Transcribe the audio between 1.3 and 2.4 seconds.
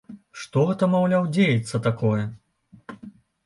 дзеецца такое.